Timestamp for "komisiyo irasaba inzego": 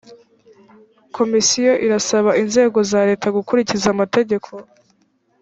1.15-2.77